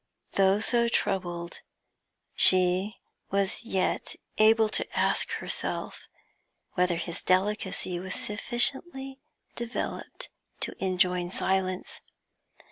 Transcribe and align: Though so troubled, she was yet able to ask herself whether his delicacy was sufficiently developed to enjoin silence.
Though 0.31 0.61
so 0.61 0.89
troubled, 0.89 1.61
she 2.35 2.97
was 3.29 3.63
yet 3.63 4.15
able 4.39 4.67
to 4.67 4.97
ask 4.99 5.29
herself 5.33 6.07
whether 6.73 6.95
his 6.95 7.21
delicacy 7.21 7.99
was 7.99 8.15
sufficiently 8.15 9.19
developed 9.55 10.29
to 10.61 10.73
enjoin 10.83 11.29
silence. 11.29 12.01